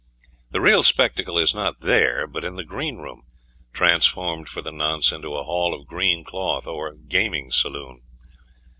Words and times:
The 0.49 0.61
real 0.61 0.81
spectacle 0.81 1.37
is 1.37 1.53
not 1.53 1.81
there, 1.81 2.25
but 2.25 2.43
in 2.43 2.55
the 2.55 2.63
green 2.63 2.97
room, 2.97 3.21
transformed 3.71 4.49
for 4.49 4.63
the 4.63 4.71
nonce 4.71 5.11
into 5.11 5.35
a 5.35 5.43
hall 5.43 5.75
of 5.75 5.85
green 5.85 6.23
cloth 6.23 6.65
or 6.65 6.95
gaming 6.95 7.51
saloon. 7.51 8.01